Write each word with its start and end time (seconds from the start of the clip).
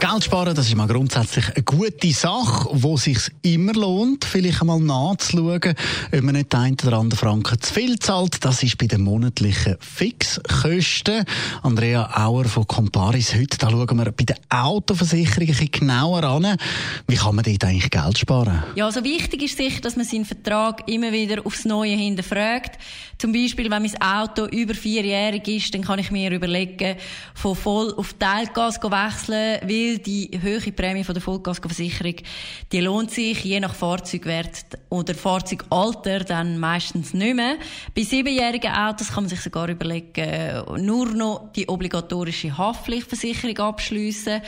Geld 0.00 0.22
sparen, 0.22 0.54
das 0.54 0.68
ist 0.68 0.76
mal 0.76 0.86
grundsätzlich 0.86 1.46
eine 1.56 1.64
gute 1.64 2.12
Sache, 2.12 2.68
wo 2.70 2.96
sich 2.96 3.18
immer 3.42 3.72
lohnt, 3.72 4.24
vielleicht 4.24 4.60
einmal 4.60 4.78
nachzuschauen, 4.78 5.74
ob 6.12 6.22
man 6.22 6.36
nicht 6.36 6.54
einen 6.54 6.76
oder 6.86 6.98
anderen 6.98 7.18
Franken 7.18 7.60
zu 7.60 7.74
viel 7.74 7.98
zahlt. 7.98 8.44
Das 8.44 8.62
ist 8.62 8.78
bei 8.78 8.86
den 8.86 9.00
monatlichen 9.00 9.76
Fixkosten. 9.80 11.24
Andrea 11.62 12.10
Auer 12.14 12.44
von 12.44 12.68
Comparis. 12.68 13.34
Heute 13.34 13.58
da 13.58 13.70
schauen 13.70 13.98
wir 13.98 14.12
bei 14.12 14.22
der 14.22 14.36
Autoversicherung 14.50 15.42
ein 15.42 15.46
bisschen 15.48 15.70
genauer 15.72 16.22
an. 16.22 16.56
Wie 17.08 17.16
kann 17.16 17.34
man 17.34 17.44
dort 17.44 17.64
eigentlich 17.64 17.90
Geld 17.90 18.18
sparen? 18.18 18.62
Ja, 18.76 18.86
also 18.86 19.02
wichtig 19.02 19.42
ist 19.42 19.56
sicher, 19.56 19.80
dass 19.80 19.96
man 19.96 20.04
seinen 20.04 20.24
Vertrag 20.24 20.88
immer 20.88 21.10
wieder 21.10 21.44
aufs 21.44 21.64
Neue 21.64 21.96
hinterfragt. 21.96 22.78
Zum 23.18 23.32
Beispiel, 23.32 23.68
wenn 23.68 23.82
mein 23.82 24.00
Auto 24.00 24.46
über 24.46 24.74
vierjährig 24.74 25.48
ist, 25.48 25.74
dann 25.74 25.82
kann 25.82 25.98
ich 25.98 26.12
mir 26.12 26.30
überlegen, 26.30 26.96
von 27.34 27.56
voll 27.56 27.92
auf 27.96 28.12
Teilgas 28.12 28.80
wechseln, 28.80 29.58
weil 29.62 29.87
weil 29.88 29.98
die 29.98 30.30
hohe 30.42 30.72
Prämie 30.72 31.04
von 31.04 31.14
der 31.14 31.22
Vollkaskoversicherung, 31.22 32.16
die 32.72 32.80
lohnt 32.80 33.10
sich 33.10 33.44
je 33.44 33.60
nach 33.60 33.74
Fahrzeugwert 33.74 34.64
oder 34.88 35.14
Fahrzeugalter 35.14 36.20
dann 36.20 36.58
meistens 36.58 37.14
nicht 37.14 37.36
mehr. 37.36 37.56
Bei 37.94 38.02
siebenjährigen 38.02 38.72
Autos 38.72 39.08
kann 39.08 39.24
man 39.24 39.30
sich 39.30 39.40
sogar 39.40 39.68
überlegen, 39.68 40.84
nur 40.84 41.06
noch 41.06 41.52
die 41.54 41.68
obligatorische 41.68 42.56
Haftpflichtversicherung 42.56 43.58
abschließen 43.58 44.40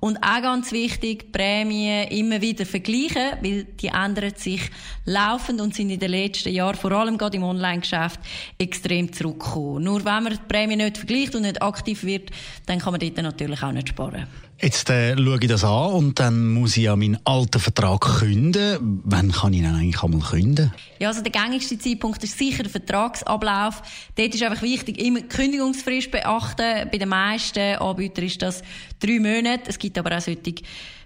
und 0.00 0.18
auch 0.18 0.42
ganz 0.42 0.70
wichtig, 0.72 1.32
Prämien 1.32 2.08
immer 2.08 2.40
wieder 2.40 2.64
vergleichen, 2.64 3.32
weil 3.42 3.64
die 3.64 3.88
ändern 3.88 4.32
sich 4.36 4.70
laufend 5.04 5.60
und 5.60 5.74
sind 5.74 5.90
in 5.90 5.98
den 5.98 6.10
letzten 6.10 6.52
Jahren, 6.52 6.76
vor 6.76 6.92
allem 6.92 7.18
gerade 7.18 7.36
im 7.36 7.42
Online-Geschäft, 7.42 8.20
extrem 8.58 9.12
zurückgekommen. 9.12 9.82
Nur 9.82 10.04
wenn 10.04 10.22
man 10.22 10.32
die 10.32 10.38
Prämie 10.48 10.76
nicht 10.76 10.98
vergleicht 10.98 11.34
und 11.34 11.42
nicht 11.42 11.60
aktiv 11.60 12.04
wird, 12.04 12.30
dann 12.66 12.78
kann 12.78 12.92
man 12.92 13.00
dort 13.00 13.16
natürlich 13.16 13.62
auch 13.62 13.72
nicht 13.72 13.88
sparen. 13.88 14.26
Jetzt 14.60 14.90
äh, 14.90 15.16
schaue 15.16 15.38
ich 15.40 15.48
das 15.48 15.62
an 15.62 15.92
und 15.92 16.18
dann 16.18 16.48
muss 16.48 16.76
ich 16.76 16.84
ja 16.84 16.96
meinen 16.96 17.18
alten 17.24 17.60
Vertrag 17.60 18.00
künden. 18.18 19.00
Wann 19.04 19.30
kann 19.30 19.52
ich 19.52 19.62
dann 19.62 19.76
eigentlich 19.76 20.02
einmal 20.02 20.20
künden? 20.20 20.74
Ja, 20.98 21.08
also 21.08 21.22
der 21.22 21.30
gängigste 21.30 21.78
Zeitpunkt 21.78 22.24
ist 22.24 22.36
sicher 22.36 22.64
der 22.64 22.72
Vertragsablauf. 22.72 23.82
Dort 24.16 24.34
ist 24.34 24.42
einfach 24.42 24.62
wichtig, 24.62 24.98
immer 25.00 25.20
die 25.20 25.28
Kündigungsfrist 25.28 26.10
beachten. 26.10 26.88
Bei 26.90 26.98
den 26.98 27.08
meisten 27.08 27.76
Anbietern 27.76 28.24
ist 28.24 28.42
das 28.42 28.62
drei 28.98 29.20
Monate. 29.20 29.62
Es 29.68 29.78
gibt 29.78 29.96
aber 29.96 30.16
auch 30.16 30.20
solche 30.20 30.54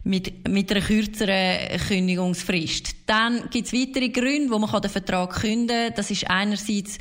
mit, 0.05 0.49
mit 0.49 0.71
einer 0.71 0.81
kürzeren 0.81 1.79
Kündigungsfrist. 1.89 2.97
Dann 3.07 3.51
gibt 3.51 3.67
es 3.67 3.75
weitere 3.75 4.09
Gründe, 4.09 4.51
wo 4.51 4.59
man 4.59 4.81
den 4.81 4.91
Vertrag 4.91 5.41
künden 5.41 5.89
kann. 5.89 5.95
Das 5.95 6.11
ist 6.11 6.29
einerseits, 6.29 6.99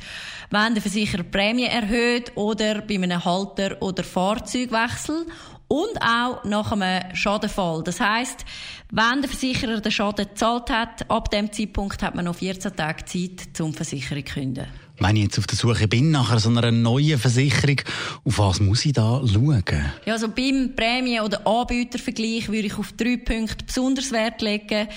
wenn 0.50 0.74
der 0.74 0.82
Versicherer 0.82 1.22
Prämie 1.22 1.64
erhöht 1.64 2.32
oder 2.36 2.82
bei 2.82 2.94
einem 2.94 3.24
Halter- 3.24 3.80
oder 3.80 4.04
Fahrzeugwechsel 4.04 5.26
und 5.72 6.02
auch 6.02 6.44
nach 6.44 6.70
einem 6.72 7.16
Schadenfall. 7.16 7.82
Das 7.82 7.98
heißt, 7.98 8.44
wenn 8.90 9.22
der 9.22 9.30
Versicherer 9.30 9.80
den 9.80 9.90
Schaden 9.90 10.28
gezahlt 10.28 10.68
hat, 10.68 11.10
ab 11.10 11.30
dem 11.30 11.50
Zeitpunkt 11.50 12.02
hat 12.02 12.14
man 12.14 12.26
noch 12.26 12.34
14 12.34 12.76
Tage 12.76 13.06
Zeit, 13.06 13.56
zum 13.56 13.72
Versicherung 13.72 14.26
zu 14.26 14.34
künden. 14.34 14.66
Wenn 14.98 15.16
ich 15.16 15.22
jetzt 15.22 15.38
auf 15.38 15.46
der 15.46 15.56
Suche 15.56 15.88
bin 15.88 16.10
nach 16.10 16.38
so 16.38 16.50
einer 16.50 16.70
neuen 16.70 17.18
Versicherung, 17.18 17.80
auf 18.22 18.38
was 18.38 18.60
muss 18.60 18.84
ich 18.84 18.92
da 18.92 19.22
schauen? 19.26 19.64
Ja, 20.04 20.12
also 20.12 20.28
beim 20.28 20.74
Prämie- 20.76 21.20
oder 21.20 21.46
Anbietervergleich 21.46 22.48
würde 22.48 22.66
ich 22.66 22.76
auf 22.76 22.92
drei 22.92 23.16
Punkte 23.16 23.64
besonders 23.64 24.12
Wert 24.12 24.42
legen. 24.42 24.88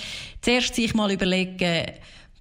Zuerst 0.42 0.76
sich 0.76 0.94
mal 0.94 1.10
überlegen, 1.10 1.86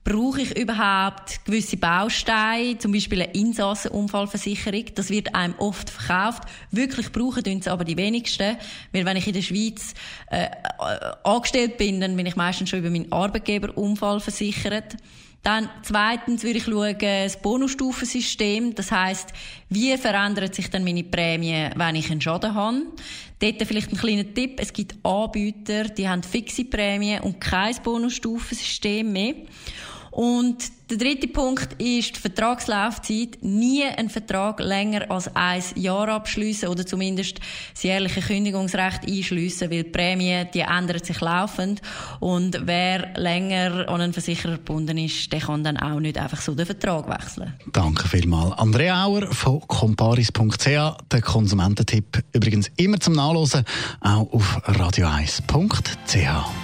Brauche 0.04 0.42
ich 0.42 0.54
überhaupt 0.58 1.42
gewisse 1.46 1.78
Bausteine, 1.78 2.76
zum 2.76 2.92
Beispiel 2.92 3.22
eine 3.22 3.32
Insassenunfallversicherung? 3.32 4.84
Das 4.94 5.08
wird 5.08 5.34
einem 5.34 5.54
oft 5.56 5.88
verkauft. 5.88 6.42
Wirklich 6.70 7.10
brauchen 7.10 7.42
tun 7.42 7.58
es 7.60 7.68
aber 7.68 7.84
die 7.84 7.96
wenigsten. 7.96 8.58
Weil 8.92 9.06
wenn 9.06 9.16
ich 9.16 9.26
in 9.26 9.32
der 9.32 9.40
Schweiz 9.40 9.94
äh, 10.30 10.44
äh, 10.44 10.48
angestellt 11.24 11.78
bin, 11.78 12.02
dann 12.02 12.16
bin 12.16 12.26
ich 12.26 12.36
meistens 12.36 12.68
schon 12.68 12.80
über 12.80 12.90
meinen 12.90 13.10
Arbeitgeber 13.10 13.74
Unfall 13.78 14.20
versichert. 14.20 14.94
Dann 15.42 15.70
zweitens 15.82 16.42
würde 16.42 16.58
ich 16.58 16.64
schauen, 16.64 16.96
das 16.98 17.40
Bonusstufensystem. 17.40 18.74
Das 18.74 18.92
heißt, 18.92 19.32
wie 19.70 19.96
verändert 19.96 20.54
sich 20.54 20.68
dann 20.68 20.84
meine 20.84 21.04
Prämie, 21.04 21.70
wenn 21.76 21.96
ich 21.96 22.10
einen 22.10 22.20
Schaden 22.20 22.54
habe? 22.54 22.82
Dort 23.38 23.62
vielleicht 23.66 23.90
ein 23.90 23.98
kleiner 23.98 24.34
Tipp. 24.34 24.58
Es 24.58 24.72
gibt 24.72 24.96
Anbieter, 25.02 25.84
die 25.84 26.08
haben 26.08 26.22
fixe 26.22 26.64
Prämien 26.64 27.22
und 27.22 27.40
kein 27.40 27.74
Bonusstufensystem 27.82 29.10
mehr. 29.10 29.34
Und 30.14 30.58
der 30.90 30.98
dritte 30.98 31.26
Punkt 31.26 31.72
ist 31.82 32.14
die 32.14 32.20
Vertragslaufzeit. 32.20 33.38
Nie 33.42 33.82
einen 33.82 34.08
Vertrag 34.08 34.60
länger 34.60 35.10
als 35.10 35.28
ein 35.34 35.60
Jahr 35.74 36.08
abschließen 36.08 36.68
oder 36.68 36.86
zumindest 36.86 37.40
das 37.72 37.82
jährliche 37.82 38.20
Kündigungsrecht 38.20 39.08
einschliessen, 39.08 39.72
weil 39.72 39.82
die 39.82 39.90
Prämie, 39.90 40.44
die 40.54 40.60
ändert 40.60 41.04
sich 41.04 41.20
laufend. 41.20 41.82
Und 42.20 42.60
wer 42.62 43.12
länger 43.16 43.88
an 43.88 44.02
einen 44.02 44.12
Versicherer 44.12 44.52
gebunden 44.52 44.98
ist, 44.98 45.32
der 45.32 45.40
kann 45.40 45.64
dann 45.64 45.78
auch 45.78 45.98
nicht 45.98 46.16
einfach 46.16 46.40
so 46.40 46.54
den 46.54 46.66
Vertrag 46.66 47.08
wechseln. 47.08 47.52
Danke 47.72 48.06
vielmals. 48.06 48.56
Andrea 48.56 49.06
Auer 49.06 49.26
von 49.32 49.62
comparis.ch, 49.66 50.96
der 51.10 51.22
Konsumententipp 51.22 52.22
übrigens 52.32 52.70
immer 52.76 53.00
zum 53.00 53.14
Nachlesen, 53.14 53.64
auch 54.00 54.32
auf 54.32 54.62
radio1.ch. 54.64 56.63